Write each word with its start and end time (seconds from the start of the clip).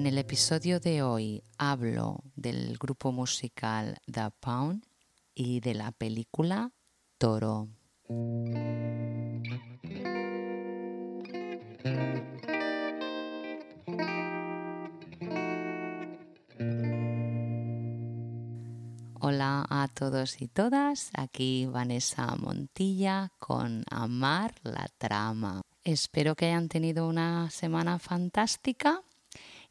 En 0.00 0.06
el 0.06 0.16
episodio 0.16 0.80
de 0.80 1.02
hoy 1.02 1.44
hablo 1.58 2.24
del 2.34 2.78
grupo 2.78 3.12
musical 3.12 3.98
The 4.10 4.30
Pound 4.40 4.82
y 5.34 5.60
de 5.60 5.74
la 5.74 5.92
película 5.92 6.72
Toro. 7.18 7.68
Hola 19.20 19.66
a 19.68 19.88
todos 19.92 20.40
y 20.40 20.48
todas, 20.48 21.10
aquí 21.12 21.66
Vanessa 21.66 22.36
Montilla 22.36 23.32
con 23.38 23.84
Amar 23.90 24.54
la 24.62 24.88
Trama. 24.96 25.60
Espero 25.84 26.34
que 26.36 26.46
hayan 26.46 26.70
tenido 26.70 27.06
una 27.06 27.50
semana 27.50 27.98
fantástica. 27.98 29.02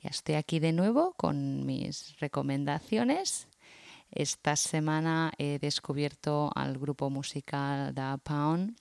Ya 0.02 0.10
estoy 0.10 0.36
aquí 0.36 0.60
de 0.60 0.72
nuevo 0.72 1.14
con 1.18 1.66
mis 1.66 2.18
recomendaciones. 2.20 3.48
Esta 4.12 4.56
semana 4.56 5.32
he 5.38 5.60
descubierto 5.60 6.52
al 6.56 6.78
grupo 6.78 7.10
musical 7.10 7.94
The 7.94 8.18
Pound 8.24 8.76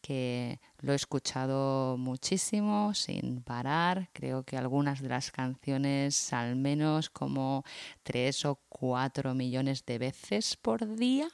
que 0.00 0.60
lo 0.80 0.92
he 0.92 0.96
escuchado 0.96 1.96
muchísimo 1.98 2.94
sin 2.94 3.42
parar. 3.42 4.08
Creo 4.12 4.42
que 4.42 4.56
algunas 4.56 5.02
de 5.02 5.08
las 5.08 5.30
canciones 5.30 6.32
al 6.32 6.56
menos 6.56 7.10
como 7.10 7.64
tres 8.02 8.44
o 8.44 8.60
cuatro 8.68 9.34
millones 9.34 9.84
de 9.84 9.98
veces 9.98 10.56
por 10.56 10.96
día. 10.96 11.28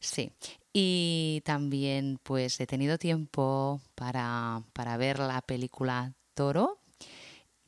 Sí, 0.00 0.32
y 0.72 1.42
también 1.44 2.18
pues 2.22 2.60
he 2.60 2.66
tenido 2.66 2.98
tiempo 2.98 3.80
para, 3.94 4.62
ver 4.98 5.20
la 5.20 5.40
película 5.42 6.12
Toro, 6.34 6.80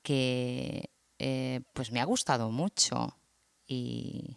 que 0.05 0.91
eh, 1.19 1.63
pues 1.73 1.91
me 1.91 2.01
ha 2.01 2.05
gustado 2.05 2.53
mucho 2.53 3.17
y, 3.67 4.37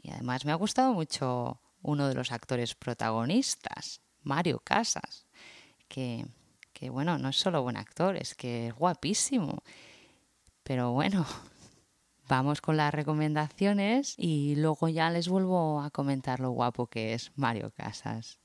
y 0.00 0.10
además 0.12 0.44
me 0.44 0.52
ha 0.52 0.56
gustado 0.56 0.92
mucho 0.92 1.60
uno 1.82 2.06
de 2.06 2.14
los 2.14 2.30
actores 2.30 2.76
protagonistas. 2.76 4.00
Mario 4.22 4.60
Casas, 4.62 5.26
que, 5.88 6.26
bueno, 6.90 7.16
no 7.16 7.28
es 7.28 7.36
solo 7.36 7.62
buen 7.62 7.76
actor, 7.76 8.16
es 8.16 8.34
que 8.34 8.68
es 8.68 8.74
guapísimo. 8.74 9.62
Pero 10.64 10.92
bueno, 10.92 11.24
vamos 12.28 12.60
con 12.60 12.76
las 12.76 12.92
recomendaciones 12.92 14.14
y 14.18 14.56
luego 14.56 14.88
ya 14.88 15.10
les 15.10 15.28
vuelvo 15.28 15.80
a 15.80 15.90
comentar 15.90 16.40
lo 16.40 16.50
guapo 16.50 16.88
que 16.88 17.14
es 17.14 17.30
Mario 17.36 17.70
Casas. 17.70 18.40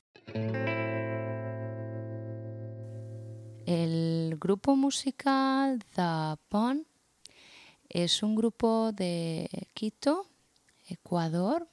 El 3.66 4.38
grupo 4.40 4.74
musical 4.74 5.84
The 5.94 6.36
Pond 6.48 6.84
es 7.88 8.22
un 8.24 8.34
grupo 8.34 8.90
de 8.92 9.48
Quito, 9.72 10.26
Ecuador. 10.88 11.68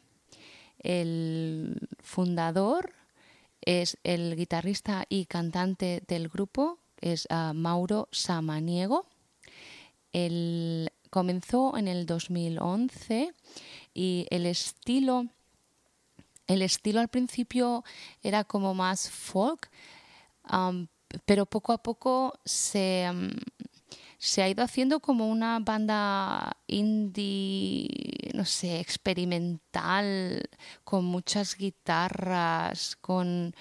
El 0.77 1.87
fundador 1.99 2.93
es 3.61 3.97
el 4.03 4.35
guitarrista 4.35 5.05
y 5.09 5.25
cantante 5.25 6.03
del 6.07 6.29
grupo, 6.29 6.77
es 7.01 7.25
ah, 7.31 7.53
Mauro 7.55 8.07
Samaniego. 8.11 9.07
Él 10.13 10.91
comenzó 11.09 11.75
en 11.75 11.87
el 11.87 12.05
2011 12.05 13.33
y 13.95 14.27
el 14.29 14.45
estilo, 14.45 15.25
el 16.45 16.61
estilo 16.61 16.99
al 16.99 17.07
principio 17.07 17.83
era 18.21 18.43
como 18.43 18.75
más 18.75 19.09
folk, 19.09 19.71
pero 21.25 21.45
poco 21.45 21.73
a 21.73 21.77
poco 21.79 22.39
se, 22.45 23.07
se 24.17 24.41
ha 24.41 24.49
ido 24.49 24.63
haciendo 24.63 24.99
como 24.99 25.27
una 25.27 25.59
banda 25.59 26.57
indie, 26.67 28.31
no 28.33 28.45
sé, 28.45 28.79
experimental, 28.79 30.49
con 30.83 31.05
muchas 31.05 31.55
guitarras, 31.55 32.95
con 32.97 33.55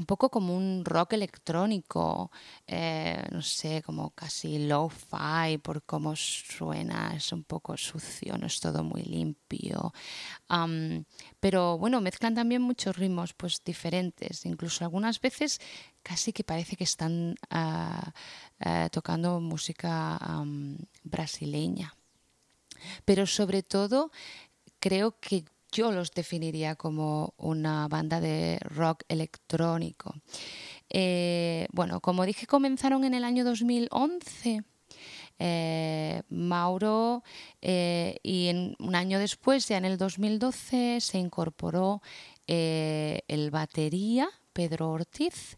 un 0.00 0.06
poco 0.06 0.30
como 0.30 0.56
un 0.56 0.82
rock 0.84 1.12
electrónico, 1.12 2.30
eh, 2.66 3.22
no 3.30 3.42
sé, 3.42 3.82
como 3.82 4.10
casi 4.10 4.66
low-fi 4.66 5.58
por 5.62 5.82
cómo 5.82 6.16
suena, 6.16 7.14
es 7.14 7.30
un 7.32 7.44
poco 7.44 7.76
sucio, 7.76 8.38
no 8.38 8.46
es 8.46 8.58
todo 8.60 8.82
muy 8.82 9.02
limpio. 9.02 9.92
pero 11.38 11.76
bueno, 11.78 12.00
mezclan 12.00 12.34
también 12.34 12.62
muchos 12.62 12.96
ritmos 12.96 13.34
pues 13.34 13.62
diferentes, 13.62 14.46
incluso 14.46 14.84
algunas 14.84 15.20
veces 15.20 15.60
casi 16.02 16.32
que 16.32 16.44
parece 16.44 16.76
que 16.76 16.84
están 16.84 17.34
ah, 17.50 18.12
ah, 18.60 18.88
tocando 18.90 19.38
música 19.40 20.18
brasileña. 21.04 21.94
Pero 23.04 23.26
sobre 23.26 23.62
todo 23.62 24.10
creo 24.78 25.20
que 25.20 25.44
yo 25.72 25.92
los 25.92 26.10
definiría 26.12 26.74
como 26.74 27.34
una 27.36 27.88
banda 27.88 28.20
de 28.20 28.58
rock 28.60 29.04
electrónico. 29.08 30.14
Eh, 30.88 31.66
bueno, 31.72 32.00
como 32.00 32.26
dije, 32.26 32.46
comenzaron 32.46 33.04
en 33.04 33.14
el 33.14 33.24
año 33.24 33.44
2011. 33.44 34.62
Eh, 35.42 36.22
Mauro 36.28 37.22
eh, 37.62 38.18
y 38.22 38.48
en, 38.48 38.76
un 38.78 38.94
año 38.94 39.18
después, 39.18 39.66
ya 39.68 39.78
en 39.78 39.86
el 39.86 39.96
2012, 39.96 41.00
se 41.00 41.18
incorporó 41.18 42.02
el 42.46 43.50
batería 43.52 44.28
Pedro 44.52 44.90
Ortiz 44.90 45.56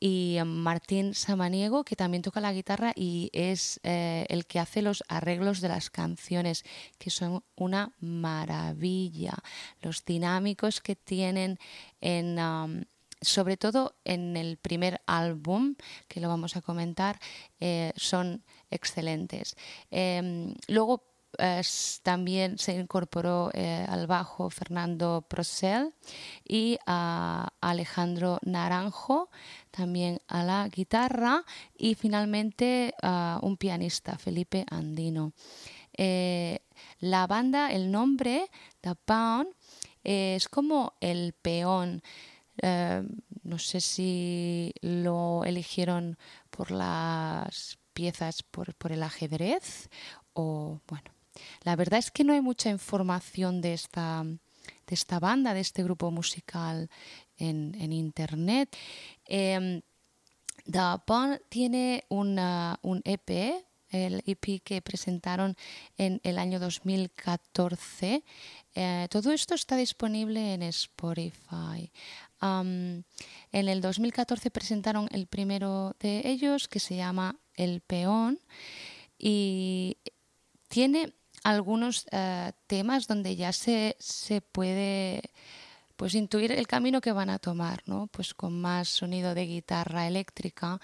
y 0.00 0.38
Martín 0.46 1.14
Samaniego, 1.14 1.84
que 1.84 1.94
también 1.94 2.22
toca 2.22 2.40
la 2.40 2.54
guitarra 2.54 2.92
y 2.96 3.28
es 3.34 3.78
eh, 3.82 4.24
el 4.30 4.46
que 4.46 4.58
hace 4.58 4.80
los 4.80 5.04
arreglos 5.08 5.60
de 5.60 5.68
las 5.68 5.90
canciones, 5.90 6.64
que 6.98 7.10
son 7.10 7.44
una 7.54 7.92
maravilla. 8.00 9.34
Los 9.82 10.04
dinámicos 10.04 10.80
que 10.80 10.96
tienen 10.96 11.58
en... 12.00 12.38
Um, 12.38 12.84
sobre 13.22 13.58
todo 13.58 13.96
en 14.04 14.34
el 14.34 14.56
primer 14.56 15.02
álbum, 15.04 15.74
que 16.08 16.20
lo 16.20 16.28
vamos 16.28 16.56
a 16.56 16.62
comentar, 16.62 17.20
eh, 17.60 17.92
son 17.94 18.42
excelentes. 18.70 19.56
Em, 19.90 20.54
luego 20.68 21.09
también 22.02 22.58
se 22.58 22.74
incorporó 22.74 23.50
eh, 23.54 23.86
al 23.88 24.06
bajo 24.06 24.50
Fernando 24.50 25.24
Procel 25.28 25.94
y 26.46 26.78
a 26.86 27.52
Alejandro 27.60 28.38
Naranjo 28.42 29.30
también 29.70 30.20
a 30.28 30.42
la 30.42 30.68
guitarra 30.68 31.44
y 31.76 31.94
finalmente 31.94 32.94
un 33.42 33.56
pianista, 33.56 34.18
Felipe 34.18 34.66
Andino. 34.70 35.32
Eh, 35.96 36.60
la 37.00 37.26
banda, 37.26 37.72
el 37.72 37.90
nombre, 37.90 38.50
The 38.80 38.94
Pound, 38.94 39.48
es 40.02 40.48
como 40.48 40.94
el 41.00 41.34
peón. 41.34 42.02
Eh, 42.62 43.02
no 43.42 43.58
sé 43.58 43.80
si 43.80 44.72
lo 44.80 45.44
eligieron 45.44 46.18
por 46.50 46.70
las 46.70 47.78
piezas, 47.92 48.42
por 48.42 48.92
el 48.92 49.02
ajedrez 49.02 49.90
o 50.32 50.80
bueno, 50.88 51.10
la 51.62 51.76
verdad 51.76 51.98
es 51.98 52.10
que 52.10 52.24
no 52.24 52.32
hay 52.32 52.40
mucha 52.40 52.70
información 52.70 53.60
de 53.60 53.74
esta, 53.74 54.24
de 54.24 54.94
esta 54.94 55.18
banda, 55.18 55.54
de 55.54 55.60
este 55.60 55.82
grupo 55.82 56.10
musical 56.10 56.90
en, 57.38 57.92
Internet. 57.92 58.76
Eh, 59.26 59.82
The 60.70 61.00
Bond 61.06 61.40
tiene 61.48 62.04
una, 62.08 62.78
un 62.82 63.02
EP, 63.04 63.64
el 63.90 64.22
EP 64.26 64.62
que 64.62 64.82
presentaron 64.82 65.56
en 65.96 66.20
el 66.22 66.38
año 66.38 66.60
2014. 66.60 68.22
Eh, 68.74 69.08
todo 69.10 69.32
esto 69.32 69.54
está 69.54 69.76
disponible 69.76 70.54
en 70.54 70.62
Spotify. 70.62 71.90
en 72.40 73.04
el 73.50 73.80
2014 73.80 74.50
presentaron 74.50 75.08
el 75.10 75.26
primero 75.26 75.96
de 75.98 76.22
ellos 76.24 76.68
que 76.68 76.80
se 76.80 76.96
llama 76.96 77.36
El 77.54 77.80
Peón 77.80 78.38
y 79.18 79.98
tiene 80.68 81.12
algunos 81.42 82.06
eh, 82.12 82.52
temas 82.66 83.06
donde 83.06 83.36
ya 83.36 83.52
se, 83.52 83.96
se 83.98 84.40
puede 84.40 85.22
pues 85.96 86.14
intuir 86.14 86.52
el 86.52 86.66
camino 86.66 87.02
que 87.02 87.12
van 87.12 87.28
a 87.28 87.38
tomar, 87.38 87.82
¿no? 87.84 88.06
Pues 88.06 88.32
con 88.32 88.58
más 88.58 88.88
sonido 88.88 89.34
de 89.34 89.44
guitarra 89.46 90.06
eléctrica, 90.06 90.80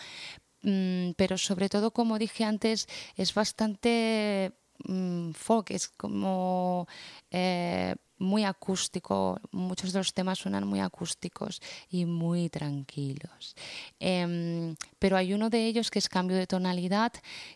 mm, 0.63 1.13
pero 1.17 1.39
sobre 1.39 1.69
todo, 1.71 1.91
como 1.93 2.19
dije 2.19 2.45
antes, 2.45 2.87
es 3.17 3.33
bastante 3.33 4.53
mm, 4.85 5.31
folk, 5.33 5.71
es 5.71 5.89
como 5.89 6.87
eh, 7.31 7.95
muy 8.19 8.45
acústico, 8.45 9.39
muchos 9.53 9.93
de 9.93 10.01
los 10.01 10.15
temas 10.15 10.39
suenan 10.39 10.67
muy 10.67 10.81
acústicos 10.81 11.61
y 11.91 12.07
muy 12.07 12.49
tranquilos. 12.49 13.55
Em, 14.01 14.77
pero 14.99 15.17
hay 15.17 15.35
uno 15.35 15.51
de 15.51 15.67
ellos 15.67 15.91
que 15.91 15.99
es 15.99 16.09
cambio 16.09 16.37
de 16.37 16.47
tonalidad, 16.47 17.13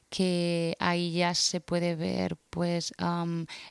que 0.09 0.77
ahí 0.79 1.13
ya 1.13 1.35
se 1.35 1.61
puede 1.61 1.95
ver 1.95 2.37
pues 2.51 2.93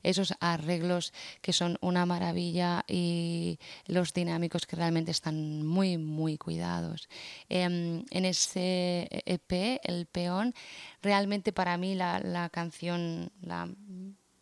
esos 0.03 0.33
arreglos 0.39 1.13
que 1.41 1.53
son 1.53 1.77
una 1.81 2.05
maravilla 2.05 2.85
y 2.87 3.59
los 3.85 4.13
dinámicos 4.13 4.65
que 4.65 4.75
realmente 4.75 5.11
están 5.11 5.65
muy, 5.65 5.97
muy 5.97 6.37
cuidados. 6.37 7.09
Em, 7.49 8.05
en 8.09 8.25
ese 8.25 9.07
EP, 9.25 9.79
El 9.83 10.05
Peón, 10.05 10.53
realmente 11.01 11.51
para 11.51 11.77
mí 11.77 11.95
la, 11.95 12.19
la 12.19 12.49
canción, 12.49 13.31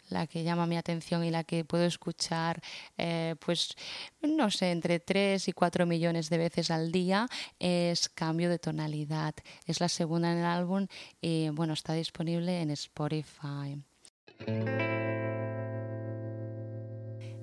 la 0.09 0.27
que 0.27 0.43
llama 0.43 0.67
mi 0.67 0.77
atención 0.77 1.23
y 1.23 1.31
la 1.31 1.43
que 1.43 1.65
puedo 1.65 1.85
escuchar, 1.85 2.61
eh, 2.97 3.35
pues, 3.39 3.75
no 4.21 4.49
sé, 4.51 4.71
entre 4.71 4.99
3 4.99 5.47
y 5.47 5.51
4 5.53 5.85
millones 5.85 6.29
de 6.29 6.37
veces 6.37 6.71
al 6.71 6.91
día, 6.91 7.27
es 7.59 8.09
Cambio 8.09 8.49
de 8.49 8.59
Tonalidad. 8.59 9.35
Es 9.65 9.79
la 9.79 9.89
segunda 9.89 10.31
en 10.31 10.39
el 10.39 10.45
álbum 10.45 10.87
y, 11.21 11.49
bueno, 11.49 11.73
está 11.73 11.93
disponible 11.93 12.61
en 12.61 12.71
Spotify. 12.71 13.81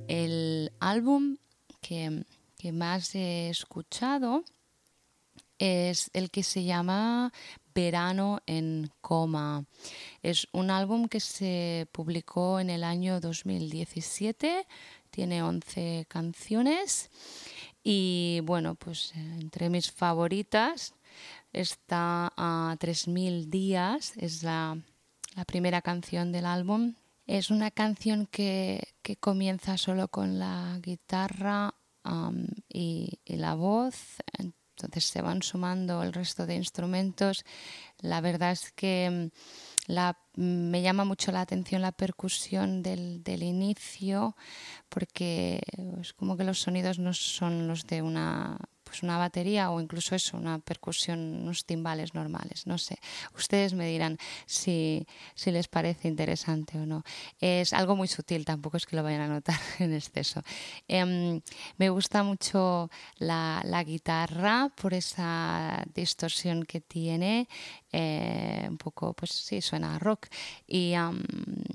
El 0.09 0.73
álbum 0.81 1.37
que, 1.81 2.25
que 2.59 2.73
más 2.73 3.15
he 3.15 3.49
escuchado 3.49 4.45
es 5.59 6.11
el 6.13 6.31
que 6.31 6.43
se 6.43 6.65
llama 6.65 7.33
Verano 7.75 8.41
en 8.47 8.91
coma. 9.01 9.65
Es 10.23 10.49
un 10.53 10.71
álbum 10.71 11.09
que 11.09 11.21
se 11.21 11.89
publicó 11.93 12.61
en 12.61 12.71
el 12.71 12.85
año 12.85 13.21
2017, 13.21 14.67
tiene 15.11 15.43
11 15.43 16.07
canciones 16.09 17.11
y 17.83 18.41
bueno, 18.45 18.77
pues 18.77 19.13
entre 19.15 19.69
mis 19.69 19.91
favoritas 19.91 20.95
está 21.53 22.33
a 22.37 22.77
3000 22.79 23.51
días, 23.51 24.15
es 24.17 24.43
la, 24.43 24.79
primera 25.47 25.83
canción 25.83 26.33
del 26.33 26.47
álbum. 26.47 26.95
Es 27.27 27.51
una 27.51 27.71
canción 27.71 28.27
que, 28.27 28.95
comienza 29.21 29.77
solo 29.79 30.09
con 30.09 30.39
la 30.39 30.79
guitarra 30.81 31.75
y, 32.69 33.19
y 33.25 33.37
la 33.37 33.55
voz 33.55 33.95
entonces 34.77 35.05
se 35.05 35.23
van 35.23 35.43
sumando 35.43 36.03
el 36.03 36.13
resto 36.13 36.47
de 36.47 36.57
instrumentos. 36.57 37.45
La 38.01 38.21
verdad 38.21 38.53
es 38.53 38.73
que 38.73 39.31
mm, 39.89 39.93
mm, 40.37 40.71
me 40.71 40.83
llama 40.83 41.05
mucho 41.05 41.33
la 41.33 41.41
atención 41.41 41.83
la 41.83 41.93
percusión 41.93 42.83
del, 42.83 43.23
del 43.23 43.43
inicio 43.43 44.37
porque 44.89 45.61
es 46.01 46.13
como 46.13 46.37
que 46.37 46.45
los 46.45 46.61
sonidos 46.61 46.99
no 46.99 47.15
son 47.15 47.69
los 47.69 47.87
de 47.87 48.03
una 48.03 48.59
pues 48.95 49.03
una 49.03 49.19
batería 49.19 49.73
o 49.73 49.81
incluso 49.81 50.15
eso, 50.15 50.37
una 50.37 50.61
percusión, 50.61 51.19
unos 51.43 51.65
timbales 51.65 52.15
normales, 52.15 52.65
no 52.69 52.79
sé. 52.79 52.99
Ustedes 53.37 53.75
me 53.75 53.89
dirán 53.89 54.19
si, 54.47 55.05
si 55.35 55.51
les 55.51 55.67
parece 55.67 56.07
interesante 56.07 56.79
o 56.79 56.87
no. 56.87 57.03
Es 57.41 57.73
algo 57.73 57.97
muy 57.97 58.07
sutil, 58.07 58.45
tampoco 58.45 58.77
es 58.77 58.87
que 58.87 58.95
lo 58.95 59.03
vayan 59.03 59.23
a 59.23 59.27
notar 59.27 59.59
en 59.81 59.93
exceso. 59.93 60.43
Em, 60.87 61.41
me 61.77 61.91
gusta 61.91 62.23
mucho 62.23 62.89
la, 63.19 63.63
la, 63.65 63.83
guitarra 63.83 64.71
por 64.77 64.95
esa 64.95 65.83
distorsión 65.93 66.63
que 66.63 66.81
tiene, 66.81 67.49
eh, 67.91 68.65
un 68.69 68.79
poco, 68.79 69.13
pues 69.15 69.33
sí, 69.33 69.61
suena 69.61 69.97
a 69.97 69.99
rock. 69.99 70.29
Y 70.69 70.95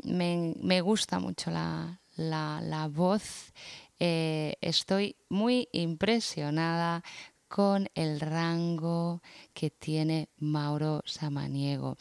me, 0.06 0.54
me 0.62 0.80
gusta 0.80 1.20
mucho 1.20 1.52
la, 1.52 2.00
la, 2.16 2.62
la 2.62 2.88
voz 2.88 3.52
eh, 4.00 4.56
estoy 4.62 5.16
muy 5.30 5.68
impresionada 5.72 7.04
con 7.48 7.90
el 7.96 8.20
rango 8.20 9.22
que 9.54 9.70
tiene 9.70 10.30
Mauro 10.38 11.02
Samaniego. 11.06 11.98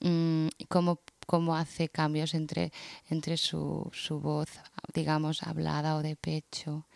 Mm, 0.00 0.48
cómo, 0.68 1.56
hace 1.56 1.88
cambios 1.88 2.34
entre, 2.34 2.72
entre 3.10 3.36
su, 3.36 3.90
su 3.92 4.20
voz, 4.20 4.48
digamos, 4.94 5.42
hablada 5.42 5.96
o 5.96 6.02
de 6.02 6.16
pecho 6.16 6.86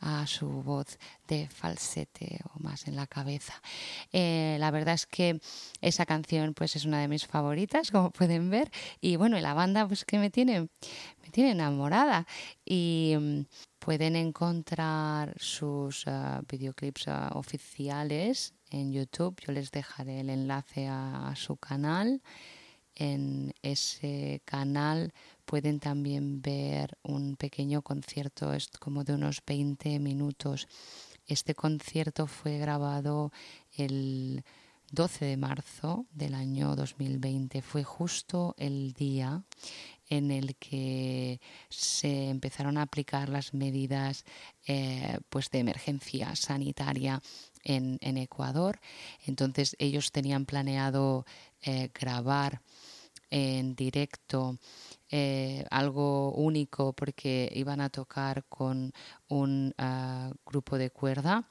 a 0.00 0.26
su 0.26 0.48
voz 0.48 0.98
de 1.26 1.48
falsete 1.48 2.40
o 2.54 2.60
más 2.60 2.86
en 2.86 2.96
la 2.96 3.06
cabeza. 3.06 3.54
Eh, 4.12 4.56
la 4.60 4.70
verdad 4.70 4.94
es 4.94 5.06
que 5.06 5.40
esa 5.80 6.06
canción 6.06 6.54
pues 6.54 6.76
es 6.76 6.84
una 6.84 7.00
de 7.00 7.08
mis 7.08 7.26
favoritas, 7.26 7.90
como 7.92 8.10
pueden 8.10 8.50
ver, 8.50 8.70
y 9.00 9.16
bueno, 9.16 9.38
la 9.40 9.54
banda 9.54 9.86
pues 9.86 10.04
que 10.04 10.18
me 10.18 10.30
tiene, 10.30 10.68
me 11.22 11.30
tiene 11.32 11.52
enamorada 11.52 12.26
y 12.64 13.16
mm, 13.18 13.40
pueden 13.78 14.16
encontrar 14.16 15.34
sus 15.38 16.06
uh, 16.06 16.42
videoclips 16.48 17.06
uh, 17.08 17.36
oficiales 17.36 18.54
en 18.70 18.92
YouTube. 18.92 19.40
Yo 19.46 19.52
les 19.52 19.70
dejaré 19.70 20.20
el 20.20 20.30
enlace 20.30 20.88
a 20.88 21.32
su 21.36 21.56
canal. 21.56 22.22
En 23.00 23.54
ese 23.62 24.42
canal 24.44 25.12
pueden 25.48 25.80
también 25.80 26.42
ver 26.42 26.98
un 27.02 27.36
pequeño 27.36 27.80
concierto, 27.80 28.52
es 28.52 28.68
como 28.68 29.02
de 29.02 29.14
unos 29.14 29.40
20 29.46 29.98
minutos. 29.98 30.68
Este 31.26 31.54
concierto 31.54 32.26
fue 32.26 32.58
grabado 32.58 33.32
el 33.72 34.44
12 34.92 35.24
de 35.24 35.36
marzo 35.38 36.04
del 36.10 36.34
año 36.34 36.76
2020. 36.76 37.62
Fue 37.62 37.82
justo 37.82 38.54
el 38.58 38.92
día 38.92 39.42
en 40.10 40.30
el 40.30 40.54
que 40.56 41.40
se 41.70 42.28
empezaron 42.28 42.76
a 42.76 42.82
aplicar 42.82 43.30
las 43.30 43.54
medidas 43.54 44.26
eh, 44.66 45.18
pues 45.30 45.48
de 45.48 45.60
emergencia 45.60 46.36
sanitaria 46.36 47.22
en, 47.64 47.98
Ecuador. 48.18 48.80
Entonces 49.24 49.76
ellos 49.78 50.12
tenían 50.12 50.44
planeado 50.44 51.24
eh, 51.62 51.88
grabar 51.98 52.60
en 53.30 53.74
directo 53.74 54.58
eh, 55.10 55.64
algo 55.70 56.32
único 56.32 56.92
porque 56.92 57.50
iban 57.54 57.80
a 57.80 57.88
tocar 57.88 58.44
con 58.48 58.92
un 59.28 59.74
ah, 59.78 60.32
grupo 60.44 60.76
de 60.78 60.90
cuerda 60.90 61.48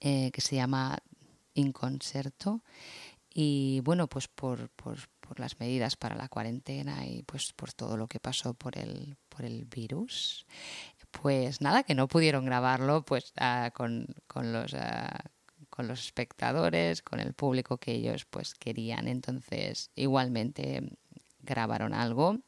eh, 0.00 0.30
que 0.30 0.40
se 0.40 0.56
llama 0.56 0.98
Inconcerto 1.54 2.62
y 3.28 3.80
bueno 3.80 4.08
pues 4.08 4.28
por, 4.28 4.70
por, 4.70 4.98
las 5.36 5.58
medidas 5.58 5.96
para 5.96 6.14
la 6.14 6.28
cuarentena 6.28 7.06
y 7.06 7.22
pues 7.22 7.52
por 7.52 7.72
todo 7.72 7.96
lo 7.96 8.06
que 8.06 8.20
pasó 8.20 8.54
por 8.54 8.78
el, 8.78 9.16
por 9.28 9.44
el 9.44 9.64
virus 9.64 10.46
pues 11.10 11.60
nada 11.60 11.82
que 11.82 11.94
no 11.94 12.08
pudieron 12.08 12.44
grabarlo 12.44 13.04
pues 13.04 13.32
ah, 13.36 13.72
con, 13.74 14.06
con 14.26 14.52
los 14.52 14.74
ah, 14.74 15.20
con 15.74 15.88
los 15.88 16.04
espectadores, 16.04 17.02
con 17.02 17.18
el 17.18 17.34
público 17.34 17.78
que 17.78 17.90
ellos 17.90 18.26
pues 18.26 18.54
querían. 18.54 19.08
Entonces, 19.08 19.90
igualmente 19.96 20.96
grabaron 21.40 21.94
algo 21.94 22.38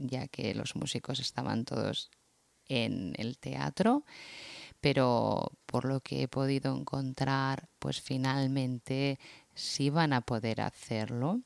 ya 0.00 0.28
que 0.28 0.54
los 0.54 0.76
músicos 0.76 1.20
estaban 1.20 1.64
todos 1.64 2.10
en 2.66 3.14
el 3.18 3.38
teatro, 3.38 4.04
pero 4.80 5.52
por 5.66 5.84
lo 5.84 6.00
que 6.00 6.22
he 6.22 6.28
podido 6.28 6.76
encontrar, 6.76 7.68
pues 7.78 8.00
finalmente 8.00 9.18
sí 9.54 9.90
van 9.90 10.12
a 10.12 10.22
poder 10.22 10.60
hacerlo 10.60 11.40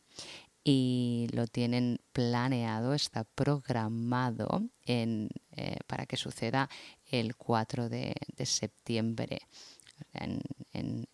y 0.65 1.29
lo 1.33 1.47
tienen 1.47 2.01
planeado, 2.13 2.95
está 2.95 3.25
programado 3.25 4.63
en, 4.87 5.29
eh, 5.53 5.77
para 5.87 6.07
que 6.07 6.17
suceda 6.17 6.71
el 7.11 7.37
4 7.37 7.91
de, 7.91 8.15
septiembre. 8.45 9.41
En, 10.13 10.41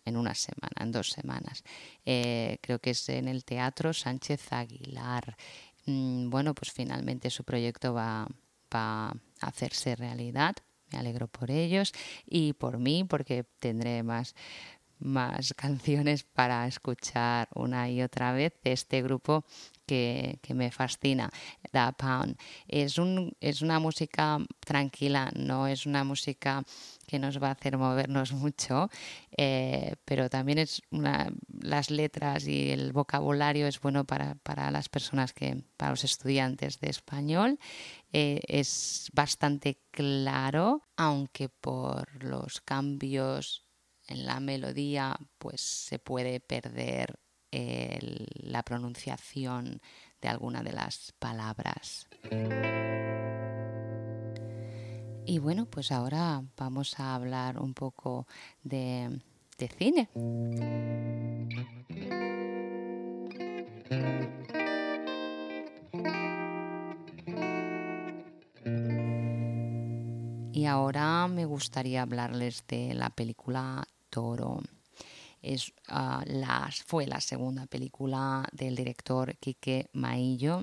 una 0.05 0.35
semana, 0.35 0.75
en 0.81 0.91
dos 0.91 1.09
semanas. 1.09 1.63
Eh, 2.05 2.57
creo 2.61 2.79
que 2.79 2.91
es 2.91 3.09
en 3.09 3.27
el 3.27 3.45
Teatro 3.45 3.93
Sánchez 3.93 4.51
Aguilar. 4.51 5.37
Mm, 5.85 6.29
bueno, 6.29 6.53
pues 6.53 6.71
finalmente 6.71 7.29
su 7.29 7.43
proyecto 7.43 7.93
va, 7.93 8.27
a 8.71 9.13
hacerse 9.41 9.95
realidad. 9.95 10.55
Me 10.91 10.99
alegro 10.99 11.27
por 11.27 11.51
ellos 11.51 11.93
y 12.25 12.53
por 12.53 12.77
mí 12.77 13.03
porque 13.03 13.45
tendré 13.59 14.03
más, 14.03 14.35
más 14.99 15.53
canciones 15.57 16.23
para 16.23 16.67
escuchar 16.67 17.49
una 17.55 17.89
y 17.89 18.01
otra 18.01 18.33
vez 18.33 18.53
de 18.63 18.73
este 18.73 19.01
grupo 19.01 19.45
que, 19.85 20.39
me 20.53 20.71
fascina, 20.71 21.29
Da 21.73 21.91
Pound. 21.91 22.37
Es, 22.67 22.97
un, 22.97 23.35
es 23.41 23.61
una 23.61 23.79
música 23.79 24.37
tranquila, 24.59 25.31
no 25.35 25.67
es 25.67 25.85
una 25.85 26.03
música 26.03 26.63
que 27.11 27.19
nos 27.19 27.43
va 27.43 27.49
a 27.49 27.51
hacer 27.51 27.77
movernos 27.77 28.31
mucho, 28.31 28.89
eh, 29.35 29.95
pero 30.05 30.29
también 30.29 30.59
es 30.59 30.81
una, 30.91 31.29
las 31.59 31.91
letras 31.91 32.47
y 32.47 32.71
el 32.71 32.93
vocabulario 32.93 33.67
es 33.67 33.81
bueno 33.81 34.05
para, 34.05 34.71
las 34.71 34.87
personas 34.87 35.33
que, 35.33 35.61
para 35.75 35.91
los 35.91 36.05
estudiantes 36.05 36.79
de 36.79 36.89
español. 36.89 37.59
Eh, 38.13 38.39
es 38.47 39.09
bastante 39.11 39.81
claro, 39.91 40.87
aunque 40.95 41.49
por 41.49 42.23
los 42.23 42.61
cambios 42.61 43.65
en 44.07 44.25
la 44.25 44.39
melodía 44.39 45.19
pues 45.37 45.59
se 45.59 45.99
puede 45.99 46.39
perder 46.39 47.19
la 47.51 48.63
pronunciación 48.63 49.81
de 50.21 50.29
alguna 50.29 50.63
de 50.63 50.71
las 50.71 51.13
palabras. 51.19 52.07
Y 55.31 55.39
bueno, 55.39 55.65
pues 55.65 55.93
ahora 55.93 56.43
vamos 56.57 56.99
a 56.99 57.15
hablar 57.15 57.57
un 57.57 57.73
poco 57.73 58.27
de, 58.63 59.21
de 59.57 59.67
cine. 59.69 60.09
Y 70.51 70.65
ahora 70.65 71.29
me 71.29 71.45
gustaría 71.45 72.01
hablarles 72.01 72.67
de 72.67 72.93
la 72.93 73.09
película 73.09 73.87
Toro. 74.09 74.59
Es, 75.41 75.71
ah, 75.87 76.25
fue 76.85 77.07
la 77.07 77.21
segunda 77.21 77.67
película 77.67 78.45
del 78.51 78.75
director 78.75 79.37
Quique 79.37 79.89
Maillo. 79.93 80.61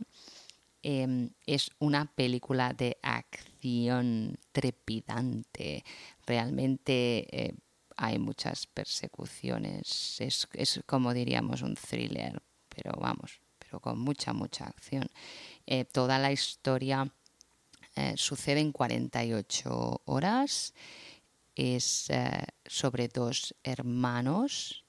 Em, 0.82 1.30
es 1.44 1.70
una 1.80 2.06
película 2.06 2.73
de 2.73 2.99
acción 3.02 4.38
trepidante. 4.52 5.85
Realmente 6.25 7.26
eh, 7.32 7.54
hay 7.97 8.18
muchas 8.18 8.66
persecuciones. 8.66 10.20
Es, 10.20 10.49
es, 10.52 10.80
como 10.87 11.12
diríamos 11.12 11.62
un 11.62 11.75
thriller, 11.75 12.40
pero 12.68 12.92
vamos, 13.00 13.40
pero 13.58 13.80
con 13.80 13.99
mucha, 13.99 14.32
mucha 14.32 14.66
acción. 14.66 15.08
Eh, 15.66 15.85
toda 15.85 16.18
la 16.18 16.30
historia 16.30 17.12
eh, 17.97 18.14
sucede 18.16 18.61
en 18.61 18.70
48 18.70 20.02
horas. 20.04 20.75
Es 21.56 22.08
sobre 22.66 23.08
dos 23.08 23.52
hermanos. 23.64 24.85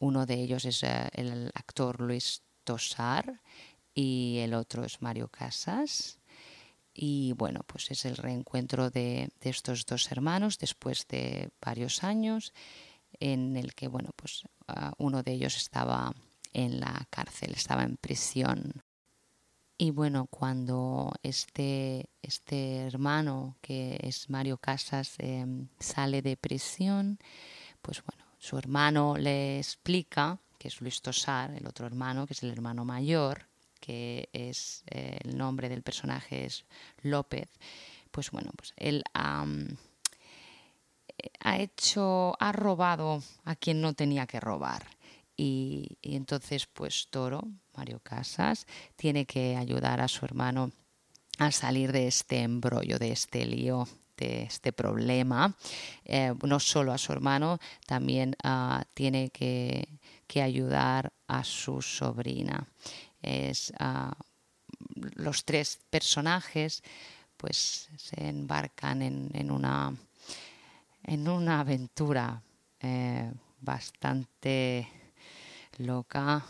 Uno 0.00 0.26
de 0.26 0.34
ellos 0.34 0.64
es 0.64 0.82
el 0.82 1.48
actor 1.54 2.00
Luis 2.00 2.42
Tosar 2.64 3.40
y 3.94 4.38
el 4.38 4.54
otro 4.54 4.84
es 4.84 5.02
Mario 5.02 5.28
Casas. 5.28 6.18
Y 6.94 7.32
bueno, 7.32 7.60
pues 7.66 7.90
es 7.90 8.04
el 8.04 8.16
reencuentro 8.16 8.90
de, 8.90 9.30
de, 9.40 9.50
estos 9.50 9.86
dos 9.86 10.12
hermanos 10.12 10.58
después 10.58 11.06
de 11.08 11.50
varios 11.60 12.04
años 12.04 12.52
en 13.18 13.56
el 13.56 13.74
que, 13.74 13.88
bueno, 13.88 14.10
pues 14.14 14.44
uh, 14.68 14.92
uno 14.98 15.22
de 15.22 15.32
ellos 15.32 15.56
estaba 15.56 16.14
en 16.52 16.80
la 16.80 17.06
cárcel, 17.10 17.52
estaba 17.54 17.82
en 17.84 17.96
prisión 17.96 18.82
y 19.82 19.90
bueno, 19.90 20.28
cuando 20.30 21.12
este, 21.24 22.08
este 22.22 22.86
hermano, 22.86 23.56
que 23.60 23.98
es 24.00 24.30
Mario 24.30 24.56
Casas, 24.56 25.16
em, 25.18 25.66
sale 25.80 26.22
de 26.22 26.36
prisión, 26.36 27.18
pues 27.80 28.00
bueno, 28.04 28.24
su 28.38 28.56
hermano 28.58 29.16
le 29.16 29.58
explica, 29.58 30.38
que 30.56 30.68
es 30.68 30.80
Luis 30.80 31.02
Tosar, 31.02 31.50
el 31.54 31.66
otro 31.66 31.84
hermano, 31.84 32.28
que 32.28 32.34
es 32.34 32.44
el 32.44 32.52
hermano 32.52 32.84
mayor, 32.84 33.48
que 33.82 34.28
es 34.32 34.84
eh, 34.86 35.18
el 35.24 35.36
nombre 35.36 35.68
del 35.68 35.82
personaje 35.82 36.46
es 36.46 36.64
López, 37.02 37.48
pues 38.12 38.30
bueno, 38.30 38.52
pues 38.56 38.72
él 38.76 39.02
ha 39.12 39.44
hecho, 41.58 42.36
ha 42.38 42.52
robado 42.52 43.22
a 43.44 43.56
quien 43.56 43.80
no 43.80 43.94
tenía 43.94 44.26
que 44.26 44.38
robar. 44.38 44.86
Y, 45.36 45.98
entonces, 46.02 46.66
pues 46.66 47.08
Toro, 47.10 47.42
Mario 47.76 48.00
Casas, 48.00 48.66
tiene 48.96 49.26
que 49.26 49.56
ayudar 49.56 50.00
a 50.00 50.08
su 50.08 50.24
hermano 50.24 50.70
a 51.38 51.50
salir 51.50 51.90
de 51.90 52.06
este 52.06 52.42
embrollo, 52.42 52.98
de 52.98 53.12
este 53.12 53.44
lío, 53.46 53.88
de 54.16 54.44
este 54.44 54.72
problema. 54.72 55.56
Eh, 56.04 56.34
no 56.44 56.60
solo 56.60 56.92
a 56.92 56.98
su 56.98 57.12
hermano, 57.12 57.58
también 57.86 58.36
uh, 58.44 58.82
tiene 58.94 59.30
que, 59.30 59.88
que, 60.26 60.42
ayudar 60.42 61.12
a 61.26 61.42
su 61.42 61.80
sobrina. 61.80 62.68
Es, 63.22 63.72
uh, 63.80 64.12
los 65.16 65.44
tres 65.44 65.78
personajes 65.90 66.82
pues 67.36 67.88
se 67.96 68.28
embarcan 68.28 69.02
en, 69.02 69.30
en 69.34 69.50
una, 69.50 69.92
en 71.02 71.28
una 71.28 71.60
aventura 71.60 72.40
eh, 72.80 73.32
bastante 73.60 74.88
loca, 75.78 76.44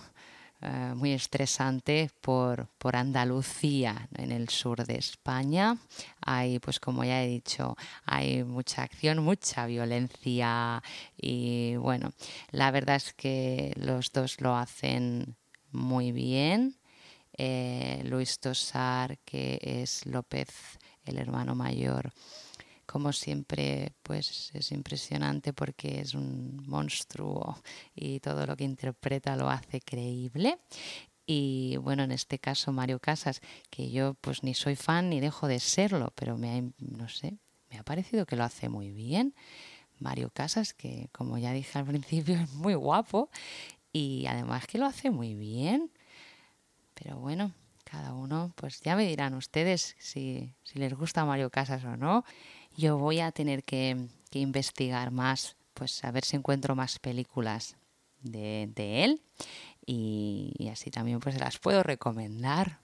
eh, 0.61 0.93
muy 0.95 1.12
estresante 1.12 2.11
por, 2.21 2.69
por 2.76 2.95
Andalucía, 2.95 4.09
en 4.17 4.33
el 4.33 4.50
sur 4.50 4.85
de 4.85 4.97
España. 4.99 5.79
Hay, 6.21 6.59
pues 6.59 6.79
como 6.79 7.05
ya 7.05 7.23
he 7.23 7.26
dicho, 7.26 7.75
hay 8.05 8.45
mucha 8.45 8.83
acción, 8.83 9.25
mucha 9.25 9.64
violencia 9.64 10.83
y 11.17 11.76
bueno, 11.76 12.12
la 12.50 12.71
verdad 12.71 12.97
es 12.97 13.14
que 13.14 13.73
los 13.76 14.12
dos 14.12 14.43
lo 14.43 14.57
hacen 14.57 15.37
muy 15.73 16.12
bien. 16.12 16.76
Eh, 17.37 18.02
Luis 18.05 18.38
Tosar, 18.38 19.19
que 19.21 19.59
es 19.62 20.05
López, 20.07 20.49
el 21.05 21.19
hermano 21.19 21.55
mayor, 21.55 22.12
como 22.87 23.12
siempre, 23.12 23.95
pues 24.02 24.50
es 24.52 24.71
impresionante 24.71 25.52
porque 25.52 26.00
es 26.00 26.14
un 26.14 26.62
monstruo 26.67 27.57
y 27.95 28.21
todo 28.21 28.45
lo 28.47 28.57
que 28.57 28.64
interpreta 28.64 29.35
lo 29.37 29.49
hace 29.49 29.81
creíble. 29.81 30.59
Y 31.25 31.76
bueno, 31.79 32.02
en 32.02 32.12
este 32.12 32.38
caso 32.38 32.73
Mario 32.73 32.99
Casas, 32.99 33.41
que 33.71 33.91
yo 33.91 34.14
pues 34.21 34.43
ni 34.43 34.55
soy 34.55 34.76
fan 34.76 35.09
ni 35.09 35.21
dejo 35.21 35.49
de 35.49 35.61
serlo, 35.61 36.12
pero 36.14 36.37
me 36.37 36.50
ha, 36.50 36.62
no 36.79 37.09
sé, 37.09 37.38
me 37.71 37.79
ha 37.79 37.83
parecido 37.83 38.26
que 38.26 38.37
lo 38.37 38.45
hace 38.45 38.69
muy 38.69 38.91
bien. 38.91 39.35
Mario 39.99 40.31
Casas, 40.31 40.75
que 40.75 41.09
como 41.12 41.38
ya 41.38 41.52
dije 41.52 41.79
al 41.79 41.87
principio 41.93 42.35
es 42.35 42.52
muy 42.52 42.75
guapo 42.75 43.31
y 43.92 44.26
además 44.26 44.66
que 44.66 44.78
lo 44.78 44.87
hace 44.87 45.11
muy 45.11 45.34
bien. 45.34 45.90
Pero 46.94 47.18
bueno, 47.18 47.52
cada 47.84 48.14
uno, 48.14 48.52
pues 48.56 48.80
ya 48.80 48.96
me 48.96 49.06
dirán 49.06 49.34
ustedes 49.34 49.96
si, 49.99 50.54
si 50.62 50.78
les 50.78 50.94
gusta 50.94 51.25
Mario 51.25 51.50
Casas 51.50 51.84
o 51.84 51.96
no 51.96 52.25
yo 52.76 52.99
voy 52.99 53.20
a 53.20 53.32
tener 53.32 53.64
que, 53.64 54.08
investigar 54.34 55.11
más, 55.11 55.56
pues 55.75 56.02
a 56.04 56.11
ver 56.11 56.25
si 56.25 56.37
encuentro 56.37 56.75
más 56.75 56.99
películas 56.99 57.76
de, 58.22 58.70
de 58.75 59.04
él 59.04 59.22
y, 59.84 60.54
y, 60.56 60.68
así 60.68 60.90
también 60.90 61.20
pues 61.20 61.38
las 61.38 61.58
puedo 61.58 61.82
recomendar. 61.82 62.80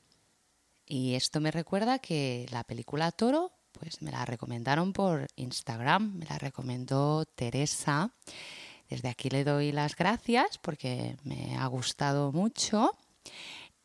Y 0.84 1.14
esto 1.14 1.40
me 1.40 1.50
recuerda 1.50 2.00
que 2.00 2.46
la 2.50 2.64
película 2.64 3.12
Toro 3.12 3.52
pues 3.72 4.02
me 4.02 4.10
la 4.10 4.26
recomendaron 4.26 4.92
por 4.92 5.26
Instagram, 5.36 6.18
me 6.18 6.26
la 6.26 6.38
recomendó 6.38 7.24
Teresa. 7.24 8.12
Desde 8.88 9.09
aquí 9.09 9.28
le 9.28 9.45
doy 9.45 9.73
las 9.73 9.97
gracias 9.97 10.59
porque 10.59 11.16
me 11.25 11.57
ha 11.57 11.66
gustado 11.66 12.33
mucho. 12.33 12.97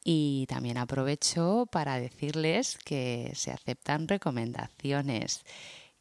Y 0.06 0.46
también 0.48 0.78
aprovecho 0.78 1.66
para 1.72 2.00
decirles 2.00 2.78
que 2.84 3.32
se 3.36 3.52
aceptan 3.52 4.08
recomendaciones 4.08 5.44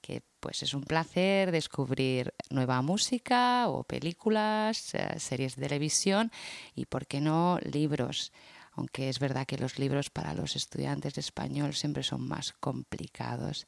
que 0.03 0.23
pues 0.41 0.63
es 0.63 0.75
un 0.75 0.83
placer 0.83 1.53
descubrir 1.53 2.35
nueva 2.51 2.83
música 2.83 3.69
o 3.69 3.85
películas, 3.85 4.95
eh, 4.95 5.19
series 5.19 5.57
de 5.57 5.63
televisión 5.63 6.31
y, 6.75 6.85
por 6.87 7.07
qué 7.07 7.21
no, 7.21 7.59
libros. 7.63 8.33
Aunque 8.73 9.09
es 9.09 9.21
verdad 9.21 9.47
que 9.47 9.59
los 9.59 9.79
libros 9.79 10.11
para 10.11 10.35
los 10.35 10.57
estudiantes 10.57 11.15
de 11.15 11.21
español 11.21 11.75
siempre 11.75 12.03
son 12.03 12.27
más 12.27 12.53
complicados. 12.53 13.67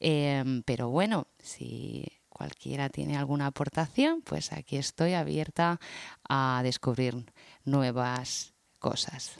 Eh, 0.00 0.62
pero 0.64 0.88
bueno, 0.88 1.26
si 1.38 2.06
cualquiera 2.36 2.90
tiene 2.90 3.16
alguna 3.16 3.46
aportación, 3.46 4.20
pues 4.20 4.52
aquí 4.52 4.76
estoy 4.76 5.14
abierta 5.14 5.80
a 6.28 6.60
descubrir 6.62 7.32
nuevas 7.64 8.52
cosas. 8.78 9.38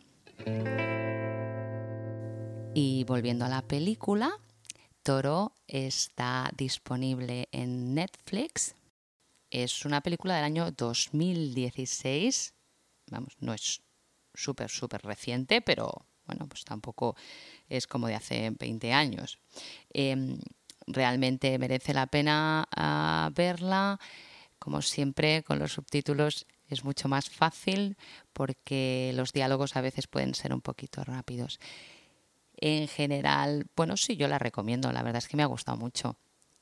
Y 2.74 3.04
volviendo 3.04 3.44
a 3.44 3.50
la 3.50 3.60
película, 3.60 4.30
Toro 5.02 5.58
está 5.66 6.50
disponible 6.56 7.48
en 7.52 7.94
Netflix. 7.94 8.74
Es 9.50 9.84
una 9.84 10.00
película 10.00 10.36
del 10.36 10.44
año 10.44 10.70
2016. 10.70 12.54
Vamos, 13.10 13.34
no 13.40 13.52
es 13.52 13.82
súper, 14.32 14.70
súper 14.70 15.02
reciente, 15.02 15.60
pero 15.60 16.06
bueno, 16.24 16.48
pues 16.48 16.64
tampoco 16.64 17.14
es 17.68 17.86
como 17.86 18.06
de 18.06 18.14
hace 18.14 18.50
20 18.58 18.92
años. 18.94 19.38
Eh, 19.92 20.38
realmente 20.86 21.58
merece 21.58 21.94
la 21.94 22.06
pena 22.06 22.68
uh, 22.76 23.32
verla. 23.34 23.98
Como 24.58 24.82
siempre, 24.82 25.42
con 25.42 25.58
los 25.58 25.72
subtítulos 25.72 26.46
es 26.68 26.84
mucho 26.84 27.08
más 27.08 27.30
fácil 27.30 27.96
porque 28.32 29.12
los 29.14 29.32
diálogos 29.32 29.76
a 29.76 29.80
veces 29.80 30.06
pueden 30.06 30.34
ser 30.34 30.52
un 30.52 30.60
poquito 30.60 31.04
rápidos. 31.04 31.60
En 32.56 32.88
general, 32.88 33.66
bueno, 33.76 33.96
sí, 33.96 34.16
yo 34.16 34.28
la 34.28 34.38
recomiendo, 34.38 34.92
la 34.92 35.02
verdad 35.02 35.18
es 35.18 35.28
que 35.28 35.36
me 35.36 35.42
ha 35.42 35.46
gustado 35.46 35.76
mucho. 35.76 36.16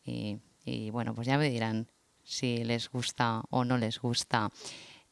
Y, 0.04 0.90
bueno, 0.90 1.14
pues 1.14 1.26
ya 1.26 1.38
me 1.38 1.48
dirán 1.48 1.88
si 2.22 2.64
les 2.64 2.90
gusta 2.90 3.42
o 3.50 3.64
no 3.64 3.78
les 3.78 4.00
gusta. 4.00 4.50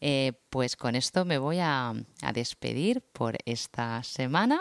Eh, 0.00 0.32
pues 0.50 0.76
con 0.76 0.96
esto 0.96 1.24
me 1.24 1.38
voy 1.38 1.58
a, 1.60 1.94
despedir 2.34 3.00
por 3.00 3.38
esta 3.44 4.02
semana. 4.02 4.60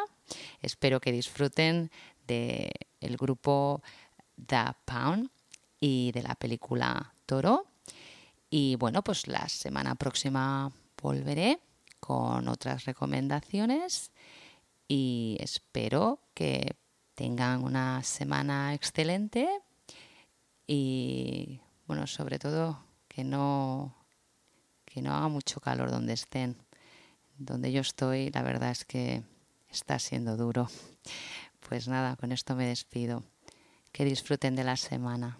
Espero 0.62 1.02
que 1.02 1.12
disfruten 1.12 1.92
del 2.28 2.72
el 3.02 3.18
grupo 3.18 3.82
The 4.46 4.74
Pound 4.86 5.30
y 5.80 6.12
de 6.12 6.24
la 6.24 6.36
película 6.36 7.14
Toro. 7.26 7.66
Y 8.50 8.76
bueno, 8.76 9.04
pues 9.04 9.28
la 9.28 9.48
semana 9.50 9.96
próxima 9.96 10.72
volveré 11.02 11.60
con 12.00 12.48
otras 12.48 12.86
recomendaciones 12.86 14.12
y 14.88 15.38
espero 15.40 16.20
que 16.34 16.76
tengan 17.16 17.64
una 17.64 18.04
semana 18.04 18.74
excelente 18.74 19.48
y 20.68 21.60
bueno, 21.88 22.08
sobre 22.08 22.40
todo 22.40 22.84
que 23.08 23.24
no 23.24 23.96
que 24.86 25.02
no 25.02 25.16
haga 25.16 25.30
mucho 25.30 25.62
calor 25.62 25.90
donde 25.90 26.14
estén. 26.14 26.58
Donde 27.38 27.72
yo 27.72 27.82
estoy, 27.82 28.30
la 28.32 28.44
verdad 28.44 28.72
es 28.72 28.84
que 28.84 29.24
está 29.70 30.00
siendo 30.00 30.36
duro. 30.36 30.70
Pues 31.70 31.88
nada, 31.88 32.18
con 32.18 32.34
esto 32.34 32.56
me 32.56 32.66
despido. 32.66 33.24
Que 33.92 34.06
disfruten 34.06 34.56
de 34.56 34.64
la 34.64 34.78
semana. 34.78 35.40